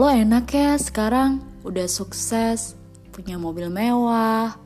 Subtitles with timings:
[0.00, 2.72] lo enak ya sekarang udah sukses,
[3.12, 4.56] punya mobil mewah,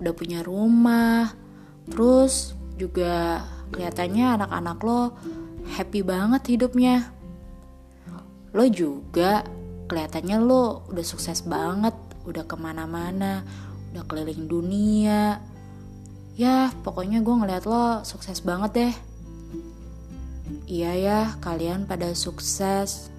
[0.00, 1.36] udah punya rumah,
[1.92, 5.12] terus juga kelihatannya anak-anak lo
[5.76, 7.04] happy banget hidupnya.
[8.56, 9.44] Lo juga
[9.92, 11.92] kelihatannya lo udah sukses banget,
[12.24, 13.44] udah ke mana-mana,
[13.92, 15.36] udah keliling dunia.
[16.32, 18.94] Ya pokoknya gue ngeliat lo sukses banget deh.
[20.64, 23.12] Iya ya, kalian pada sukses.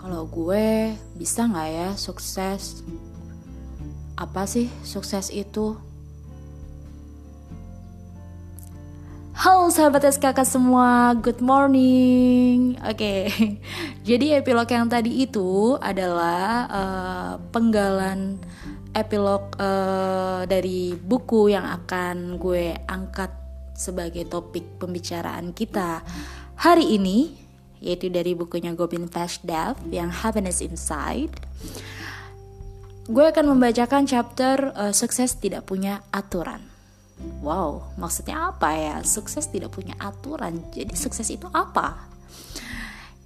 [0.00, 2.80] Kalau gue bisa nggak ya sukses?
[4.16, 5.76] Apa sih sukses itu?
[9.36, 12.80] Halo sahabat SKK semua, good morning.
[12.80, 13.60] Oke, okay.
[14.08, 18.40] jadi epilog yang tadi itu adalah uh, penggalan
[18.96, 23.36] epilog uh, dari buku yang akan gue angkat
[23.76, 26.00] sebagai topik pembicaraan kita
[26.56, 27.49] hari ini,
[27.80, 31.32] yaitu dari bukunya Gobin Dev yang Happiness Inside.
[33.10, 36.62] Gue akan membacakan chapter uh, sukses tidak punya aturan.
[37.40, 38.96] Wow, maksudnya apa ya?
[39.02, 40.62] Sukses tidak punya aturan.
[40.70, 42.06] Jadi sukses itu apa?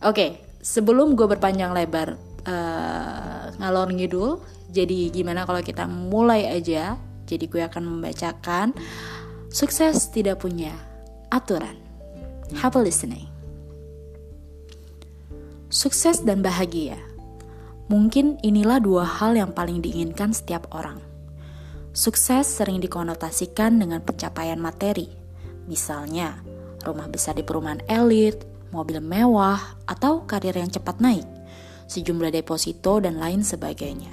[0.03, 2.17] Oke, sebelum gue berpanjang lebar
[2.47, 6.97] uh, ngalor ngidul, jadi gimana kalau kita mulai aja?
[7.25, 8.73] Jadi gue akan membacakan
[9.53, 10.75] sukses tidak punya
[11.31, 11.77] aturan.
[12.61, 13.34] Have a listening.
[15.75, 16.95] Sukses dan bahagia.
[17.91, 21.03] Mungkin inilah dua hal yang paling diinginkan setiap orang
[21.95, 25.11] Sukses sering dikonotasikan dengan pencapaian materi,
[25.71, 26.43] misalnya
[26.83, 28.43] rumah besar di perumahan elit,
[28.75, 31.23] mobil mewah, atau karir yang cepat naik,
[31.87, 34.11] sejumlah deposito, dan lain sebagainya.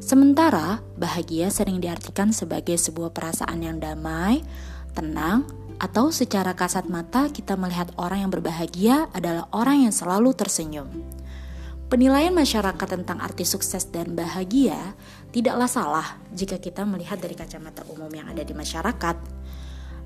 [0.00, 4.44] Sementara, bahagia sering diartikan sebagai sebuah perasaan yang damai,
[4.92, 5.48] tenang,
[5.82, 10.86] atau secara kasat mata kita melihat orang yang berbahagia adalah orang yang selalu tersenyum.
[11.90, 14.94] Penilaian masyarakat tentang arti sukses dan bahagia
[15.34, 19.18] tidaklah salah jika kita melihat dari kacamata umum yang ada di masyarakat.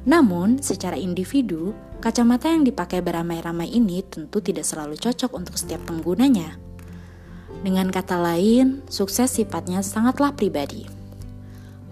[0.09, 6.59] Namun, secara individu, kacamata yang dipakai beramai-ramai ini tentu tidak selalu cocok untuk setiap penggunanya.
[7.63, 10.87] Dengan kata lain, sukses sifatnya sangatlah pribadi.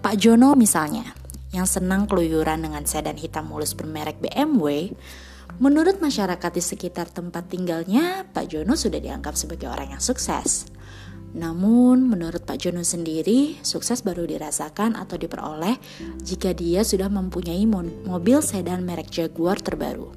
[0.03, 1.24] Pak Jono misalnya,
[1.55, 4.91] yang senang keluyuran dengan sedan hitam mulus bermerek BMW,
[5.55, 10.67] Menurut masyarakat di sekitar tempat tinggalnya, Pak Jono sudah dianggap sebagai orang yang sukses.
[11.31, 15.79] Namun, menurut Pak Jono sendiri, sukses baru dirasakan atau diperoleh
[16.19, 17.63] jika dia sudah mempunyai
[18.03, 20.11] mobil sedan merek Jaguar terbaru.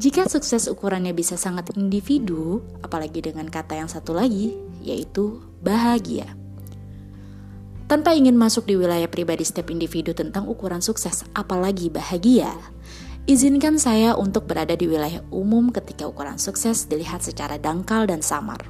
[0.00, 6.41] Jika sukses ukurannya bisa sangat individu, apalagi dengan kata yang satu lagi, yaitu bahagia.
[7.90, 12.50] Tanpa ingin masuk di wilayah pribadi setiap individu tentang ukuran sukses, apalagi bahagia,
[13.22, 18.66] Izinkan saya untuk berada di wilayah umum ketika ukuran sukses dilihat secara dangkal dan samar.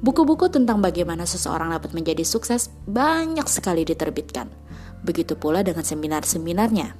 [0.00, 4.48] Buku-buku tentang bagaimana seseorang dapat menjadi sukses banyak sekali diterbitkan.
[5.04, 6.96] Begitu pula dengan seminar-seminarnya.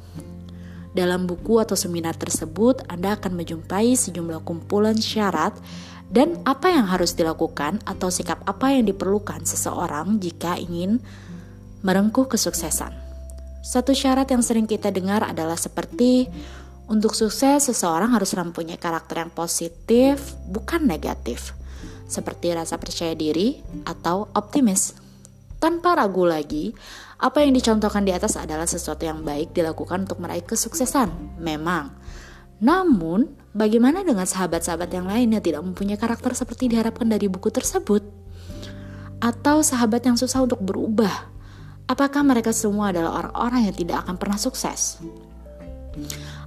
[0.92, 5.56] Dalam buku atau seminar tersebut, Anda akan menjumpai sejumlah kumpulan syarat
[6.12, 11.00] dan apa yang harus dilakukan atau sikap apa yang diperlukan seseorang jika ingin
[11.84, 12.96] merengkuh kesuksesan.
[13.64, 16.28] Satu syarat yang sering kita dengar adalah seperti
[16.84, 21.56] untuk sukses seseorang harus mempunyai karakter yang positif, bukan negatif.
[22.04, 24.92] Seperti rasa percaya diri atau optimis.
[25.56, 26.76] Tanpa ragu lagi,
[27.16, 31.40] apa yang dicontohkan di atas adalah sesuatu yang baik dilakukan untuk meraih kesuksesan.
[31.40, 31.88] Memang.
[32.60, 38.02] Namun, bagaimana dengan sahabat-sahabat yang lainnya tidak mempunyai karakter seperti diharapkan dari buku tersebut?
[39.22, 41.34] Atau sahabat yang susah untuk berubah,
[41.84, 45.04] Apakah mereka semua adalah orang-orang yang tidak akan pernah sukses?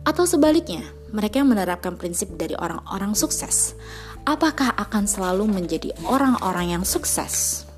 [0.01, 0.81] Atau sebaliknya,
[1.13, 3.77] mereka yang menerapkan prinsip dari orang-orang sukses,
[4.25, 7.69] apakah akan selalu menjadi orang-orang yang sukses?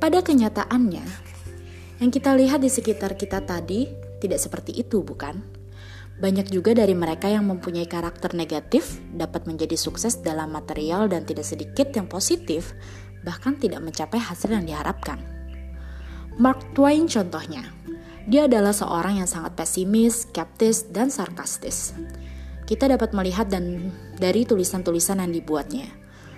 [0.00, 1.04] Pada kenyataannya,
[2.00, 3.92] yang kita lihat di sekitar kita tadi
[4.24, 5.59] tidak seperti itu, bukan?
[6.20, 11.48] Banyak juga dari mereka yang mempunyai karakter negatif dapat menjadi sukses dalam material dan tidak
[11.48, 12.76] sedikit yang positif
[13.24, 15.20] bahkan tidak mencapai hasil yang diharapkan.
[16.40, 17.68] Mark Twain contohnya,
[18.28, 21.96] dia adalah seorang yang sangat pesimis, skeptis, dan sarkastis.
[22.64, 25.88] Kita dapat melihat dan dari tulisan-tulisan yang dibuatnya.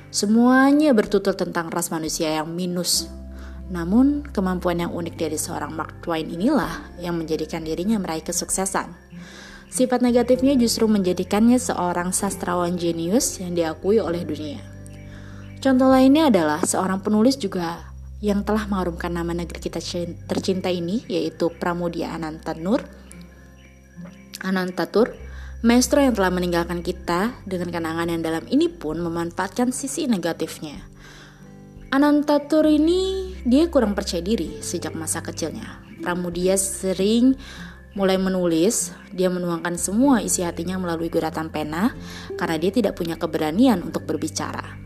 [0.08, 3.10] Semuanya bertutur tentang ras manusia yang minus.
[3.72, 8.92] Namun, kemampuan yang unik dari seorang Mark Twain inilah yang menjadikan dirinya meraih kesuksesan.
[9.72, 14.60] Sifat negatifnya justru menjadikannya seorang sastrawan jenius yang diakui oleh dunia.
[15.64, 17.88] Contoh lainnya adalah seorang penulis juga
[18.20, 19.80] yang telah mengharumkan nama negeri kita
[20.28, 22.84] tercinta ini yaitu Pramudia Anantanur
[24.44, 25.16] Anantatur
[25.64, 30.74] Maestro yang telah meninggalkan kita dengan kenangan yang dalam ini pun memanfaatkan sisi negatifnya.
[31.88, 35.80] Anantatur ini dia kurang percaya diri sejak masa kecilnya.
[36.02, 37.38] Pramudia sering
[37.92, 41.92] mulai menulis, dia menuangkan semua isi hatinya melalui guratan pena
[42.40, 44.80] karena dia tidak punya keberanian untuk berbicara.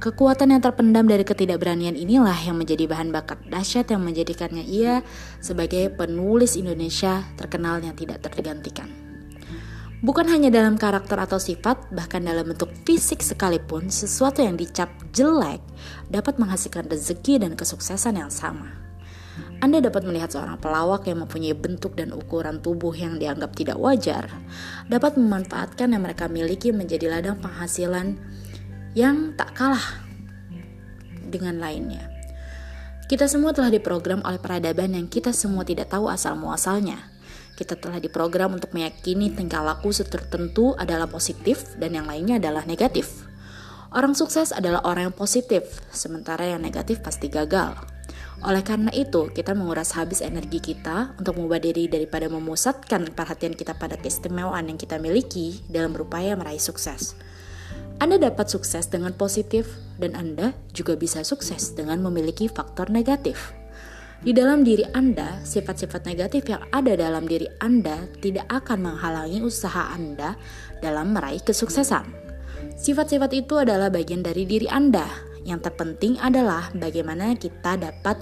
[0.00, 5.04] Kekuatan yang terpendam dari ketidakberanian inilah yang menjadi bahan bakat dahsyat yang menjadikannya ia
[5.44, 8.88] sebagai penulis Indonesia terkenal yang tidak tergantikan.
[10.00, 15.60] Bukan hanya dalam karakter atau sifat, bahkan dalam bentuk fisik sekalipun, sesuatu yang dicap jelek
[16.08, 18.89] dapat menghasilkan rezeki dan kesuksesan yang sama.
[19.60, 24.32] Anda dapat melihat seorang pelawak yang mempunyai bentuk dan ukuran tubuh yang dianggap tidak wajar,
[24.88, 28.16] dapat memanfaatkan yang mereka miliki menjadi ladang penghasilan
[28.96, 30.00] yang tak kalah
[31.28, 32.08] dengan lainnya.
[33.04, 36.96] Kita semua telah diprogram oleh peradaban yang kita semua tidak tahu asal muasalnya.
[37.52, 43.28] Kita telah diprogram untuk meyakini tingkah laku tertentu adalah positif dan yang lainnya adalah negatif.
[43.92, 47.99] Orang sukses adalah orang yang positif, sementara yang negatif pasti gagal.
[48.40, 53.76] Oleh karena itu, kita menguras habis energi kita untuk mengubah diri daripada memusatkan perhatian kita
[53.76, 57.12] pada keistimewaan yang kita miliki dalam berupaya meraih sukses.
[58.00, 59.68] Anda dapat sukses dengan positif,
[60.00, 63.52] dan Anda juga bisa sukses dengan memiliki faktor negatif.
[64.24, 69.92] Di dalam diri Anda, sifat-sifat negatif yang ada dalam diri Anda tidak akan menghalangi usaha
[69.92, 70.36] Anda
[70.80, 72.08] dalam meraih kesuksesan.
[72.80, 75.04] Sifat-sifat itu adalah bagian dari diri Anda.
[75.44, 78.20] Yang terpenting adalah bagaimana kita dapat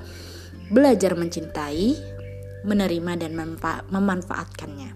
[0.71, 1.97] belajar mencintai,
[2.63, 3.33] menerima, dan
[3.91, 4.91] memanfaatkannya.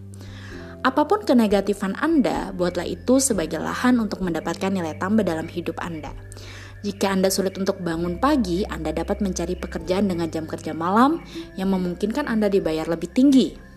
[0.82, 6.10] Apa pun kenegatifan Anda, buatlah itu sebagai lahan untuk mendapatkan nilai tambah dalam hidup Anda.
[6.82, 11.22] Jika Anda sulit untuk bangun pagi, Anda dapat mencari pekerjaan dengan jam kerja malam
[11.54, 13.71] yang memungkinkan Anda dibayar lebih tinggi.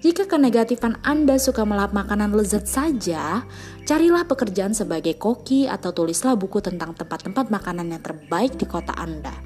[0.00, 3.44] Jika kenegatifan Anda suka melap makanan lezat saja,
[3.84, 9.36] carilah pekerjaan sebagai koki atau tulislah buku tentang tempat-tempat makanan yang terbaik di kota Anda.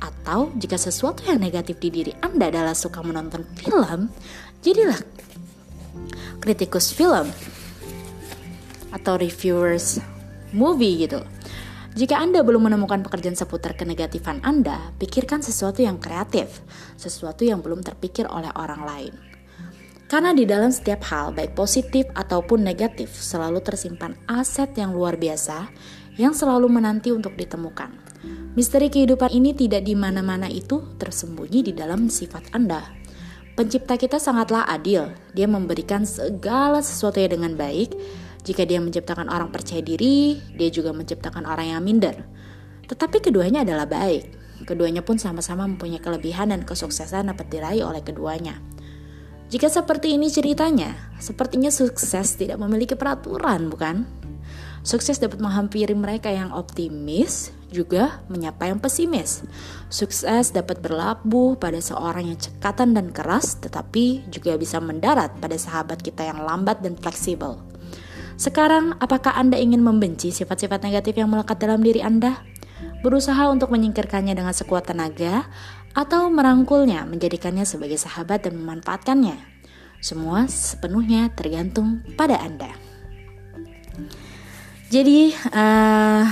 [0.00, 4.08] Atau jika sesuatu yang negatif di diri Anda adalah suka menonton film,
[4.64, 4.96] jadilah
[6.40, 7.28] kritikus film
[8.88, 10.00] atau reviewers
[10.56, 11.20] movie gitu.
[11.92, 16.64] Jika Anda belum menemukan pekerjaan seputar kenegatifan Anda, pikirkan sesuatu yang kreatif,
[16.96, 19.27] sesuatu yang belum terpikir oleh orang lain.
[20.08, 25.68] Karena di dalam setiap hal, baik positif ataupun negatif, selalu tersimpan aset yang luar biasa
[26.16, 27.92] yang selalu menanti untuk ditemukan.
[28.56, 32.82] Misteri kehidupan ini tidak di mana-mana itu tersembunyi di dalam sifat Anda.
[33.52, 35.12] Pencipta kita sangatlah adil.
[35.36, 37.92] Dia memberikan segala sesuatu dengan baik,
[38.48, 42.16] jika dia menciptakan orang percaya diri, dia juga menciptakan orang yang minder.
[42.88, 44.32] Tetapi keduanya adalah baik.
[44.64, 48.56] Keduanya pun sama-sama mempunyai kelebihan dan kesuksesan dapat diraih oleh keduanya.
[49.48, 54.04] Jika seperti ini ceritanya, sepertinya sukses tidak memiliki peraturan, bukan?
[54.84, 59.44] Sukses dapat menghampiri mereka yang optimis, juga menyapa yang pesimis.
[59.88, 66.04] Sukses dapat berlabuh pada seorang yang cekatan dan keras, tetapi juga bisa mendarat pada sahabat
[66.04, 67.56] kita yang lambat dan fleksibel.
[68.36, 72.38] Sekarang, apakah Anda ingin membenci sifat-sifat negatif yang melekat dalam diri Anda?
[72.98, 75.46] Berusaha untuk menyingkirkannya dengan sekuat tenaga,
[75.98, 79.34] atau merangkulnya, menjadikannya sebagai sahabat dan memanfaatkannya?
[79.98, 82.70] Semua sepenuhnya tergantung pada Anda.
[84.94, 86.22] Jadi, uh,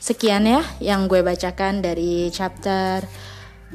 [0.00, 3.04] sekian ya yang gue bacakan dari chapter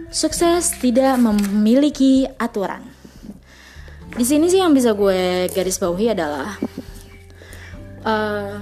[0.09, 2.81] Sukses Tidak Memiliki Aturan.
[4.17, 6.57] Di sini sih yang bisa gue garis bawahi adalah
[8.01, 8.57] uh,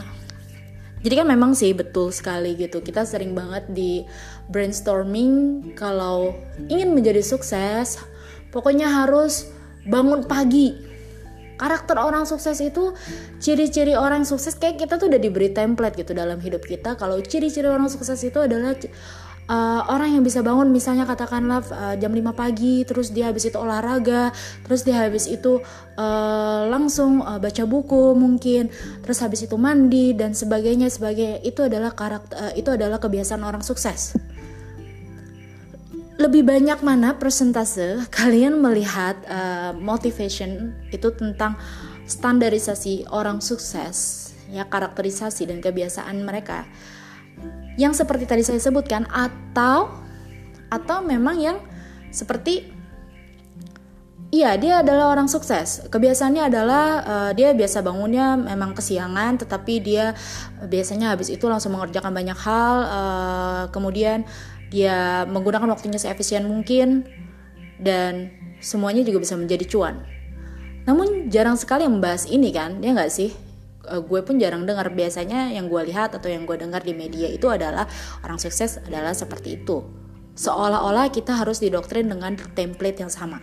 [1.06, 4.02] jadi kan memang sih betul sekali gitu kita sering banget di
[4.50, 6.34] brainstorming kalau
[6.70, 8.02] ingin menjadi sukses
[8.54, 9.50] pokoknya harus
[9.86, 10.74] bangun pagi.
[11.56, 12.92] Karakter orang sukses itu
[13.40, 17.00] ciri-ciri orang sukses kayak kita tuh udah diberi template gitu dalam hidup kita.
[17.00, 18.76] Kalau ciri-ciri orang sukses itu adalah
[19.50, 23.58] uh, orang yang bisa bangun misalnya katakanlah uh, jam 5 pagi terus dia habis itu
[23.58, 24.34] olahraga
[24.66, 25.62] terus dia habis itu
[25.98, 28.70] uh, langsung uh, baca buku mungkin
[29.06, 33.62] terus habis itu mandi dan sebagainya sebagai itu adalah karakter uh, itu adalah kebiasaan orang
[33.62, 34.18] sukses
[36.16, 41.60] lebih banyak mana persentase kalian melihat uh, motivation itu tentang
[42.08, 46.64] standarisasi orang sukses ya karakterisasi dan kebiasaan mereka
[47.76, 49.92] yang seperti tadi saya sebutkan atau
[50.72, 51.58] atau memang yang
[52.16, 52.76] seperti
[54.34, 55.88] Iya, dia adalah orang sukses.
[55.88, 60.12] Kebiasaannya adalah uh, dia biasa bangunnya memang kesiangan, tetapi dia
[60.60, 62.76] biasanya habis itu langsung mengerjakan banyak hal.
[62.84, 64.28] Uh, kemudian
[64.76, 67.08] dia menggunakan waktunya seefisien mungkin,
[67.80, 70.04] dan semuanya juga bisa menjadi cuan.
[70.84, 73.32] Namun jarang sekali membahas ini kan, ya nggak sih?
[73.86, 77.30] Uh, gue pun jarang dengar biasanya yang gue lihat atau yang gue dengar di media
[77.30, 77.86] itu adalah
[78.26, 79.86] orang sukses adalah seperti itu
[80.36, 83.40] seolah-olah kita harus didoktrin dengan template yang sama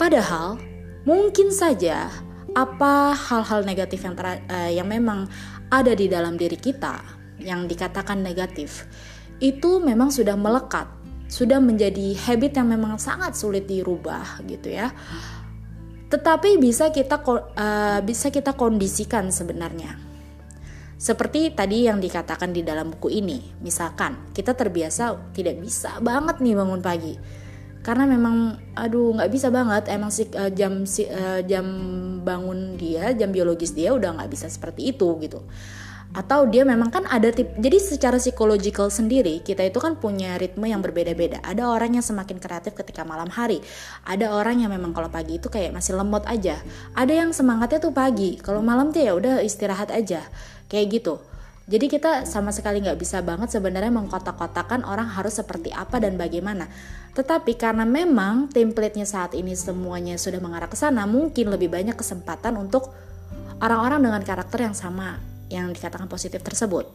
[0.00, 0.58] padahal
[1.06, 2.10] mungkin saja
[2.50, 5.30] apa hal-hal negatif yang uh, yang memang
[5.70, 6.98] ada di dalam diri kita
[7.38, 8.90] yang dikatakan negatif
[9.40, 14.90] itu memang sudah melekat sudah menjadi habit yang memang sangat sulit dirubah gitu ya.
[16.10, 19.94] Tetapi bisa kita uh, bisa kita kondisikan sebenarnya.
[21.00, 26.58] Seperti tadi yang dikatakan di dalam buku ini, misalkan kita terbiasa tidak bisa banget nih
[26.58, 27.14] bangun pagi,
[27.80, 29.86] karena memang aduh nggak bisa banget.
[29.86, 31.64] Emang si uh, jam si, uh, jam
[32.26, 35.46] bangun dia jam biologis dia udah nggak bisa seperti itu gitu
[36.10, 40.66] atau dia memang kan ada tip jadi secara psikologikal sendiri kita itu kan punya ritme
[40.66, 41.38] yang berbeda-beda.
[41.46, 43.62] Ada orang yang semakin kreatif ketika malam hari.
[44.02, 46.58] Ada orang yang memang kalau pagi itu kayak masih lemot aja.
[46.98, 48.42] Ada yang semangatnya tuh pagi.
[48.42, 50.26] Kalau malam tuh ya udah istirahat aja.
[50.66, 51.14] Kayak gitu.
[51.70, 56.66] Jadi kita sama sekali nggak bisa banget sebenarnya mengkotak-kotakan orang harus seperti apa dan bagaimana.
[57.14, 62.58] Tetapi karena memang template-nya saat ini semuanya sudah mengarah ke sana, mungkin lebih banyak kesempatan
[62.58, 62.90] untuk
[63.62, 66.86] orang-orang dengan karakter yang sama yang dikatakan positif tersebut.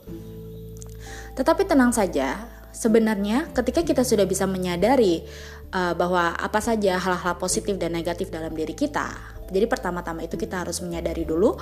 [1.36, 5.24] Tetapi tenang saja, sebenarnya ketika kita sudah bisa menyadari
[5.76, 9.12] uh, bahwa apa saja hal-hal positif dan negatif dalam diri kita,
[9.52, 11.60] jadi pertama-tama itu kita harus menyadari dulu.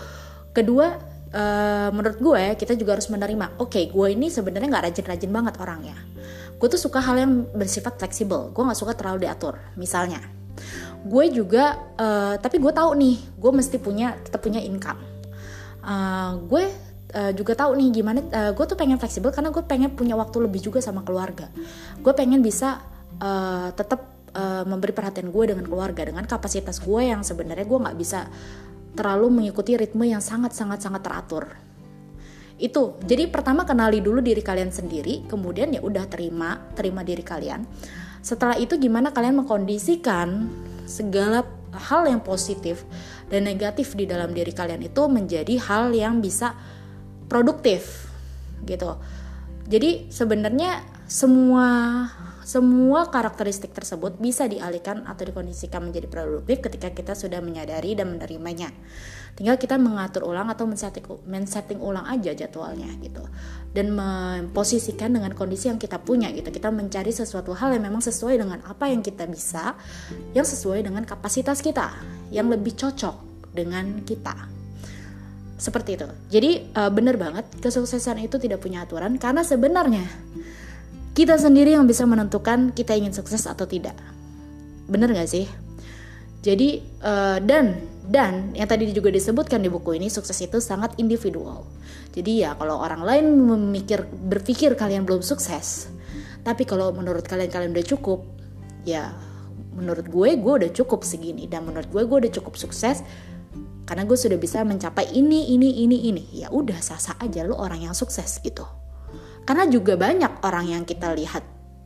[0.54, 0.94] Kedua,
[1.34, 5.54] uh, menurut gue kita juga harus menerima, oke, okay, gue ini sebenarnya nggak rajin-rajin banget
[5.58, 5.98] orangnya.
[6.62, 8.54] Gue tuh suka hal yang bersifat fleksibel.
[8.54, 9.58] Gue nggak suka terlalu diatur.
[9.74, 10.22] Misalnya,
[11.02, 15.13] gue juga, uh, tapi gue tahu nih, gue mesti punya tetap punya income
[15.84, 16.64] uh, gue
[17.14, 20.44] uh, juga tahu nih gimana uh, gue tuh pengen fleksibel karena gue pengen punya waktu
[20.44, 21.52] lebih juga sama keluarga.
[22.02, 22.82] Gue pengen bisa
[23.22, 27.98] uh, tetap uh, memberi perhatian gue dengan keluarga dengan kapasitas gue yang sebenarnya gue nggak
[27.98, 28.28] bisa
[28.94, 31.46] terlalu mengikuti ritme yang sangat sangat sangat teratur.
[32.58, 37.66] Itu jadi pertama kenali dulu diri kalian sendiri kemudian ya udah terima terima diri kalian.
[38.24, 40.48] Setelah itu gimana kalian mengkondisikan
[40.88, 41.44] segala
[41.74, 42.86] hal yang positif
[43.28, 46.54] dan negatif di dalam diri kalian itu menjadi hal yang bisa
[47.28, 48.08] produktif
[48.64, 48.98] gitu.
[49.68, 52.08] Jadi sebenarnya semua
[52.44, 58.72] semua karakteristik tersebut bisa dialihkan atau dikondisikan menjadi produktif ketika kita sudah menyadari dan menerimanya.
[59.34, 63.26] Tinggal kita mengatur ulang atau men-setting, ulang aja jadwalnya gitu.
[63.74, 66.54] Dan memposisikan dengan kondisi yang kita punya gitu.
[66.54, 69.74] Kita mencari sesuatu hal yang memang sesuai dengan apa yang kita bisa,
[70.38, 71.90] yang sesuai dengan kapasitas kita,
[72.30, 74.54] yang lebih cocok dengan kita
[75.58, 76.08] seperti itu.
[76.28, 80.04] Jadi uh, bener banget kesuksesan itu tidak punya aturan karena sebenarnya
[81.14, 83.94] kita sendiri yang bisa menentukan kita ingin sukses atau tidak.
[84.90, 85.46] Bener gak sih?
[86.44, 91.64] Jadi uh, dan dan yang tadi juga disebutkan di buku ini sukses itu sangat individual.
[92.12, 95.88] Jadi ya kalau orang lain memikir berpikir kalian belum sukses,
[96.44, 98.28] tapi kalau menurut kalian kalian udah cukup,
[98.84, 99.16] ya
[99.72, 103.02] menurut gue gue udah cukup segini dan menurut gue gue udah cukup sukses
[103.88, 107.90] karena gue sudah bisa mencapai ini ini ini ini ya udah sah-sah aja lo orang
[107.90, 108.64] yang sukses gitu
[109.44, 111.44] karena juga banyak orang yang kita lihat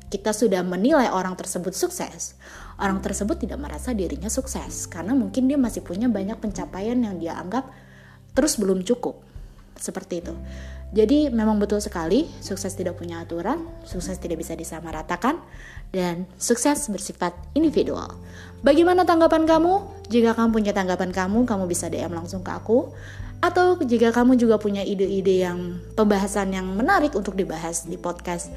[0.08, 2.40] kita sudah menilai orang tersebut sukses,
[2.80, 7.36] orang tersebut tidak merasa dirinya sukses karena mungkin dia masih punya banyak pencapaian yang dia
[7.36, 7.68] anggap
[8.32, 9.20] terus belum cukup.
[9.78, 10.34] Seperti itu.
[10.96, 15.44] Jadi memang betul sekali sukses tidak punya aturan, sukses tidak bisa disamaratakan
[15.92, 18.16] dan sukses bersifat individual.
[18.64, 20.08] Bagaimana tanggapan kamu?
[20.08, 22.96] Jika kamu punya tanggapan kamu, kamu bisa DM langsung ke aku
[23.38, 28.50] atau jika kamu juga punya ide-ide yang pembahasan yang menarik untuk dibahas di podcast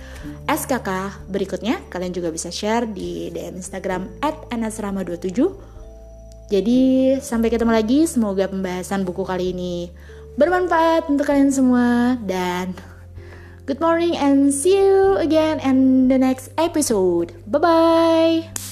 [0.48, 4.08] SKK berikutnya, kalian juga bisa share di DM Instagram
[4.48, 5.38] @anasrama27.
[6.50, 6.80] Jadi
[7.22, 9.92] sampai ketemu lagi, semoga pembahasan buku kali ini
[10.34, 12.74] bermanfaat untuk kalian semua dan
[13.68, 17.36] good morning and see you again in the next episode.
[17.46, 18.69] Bye bye.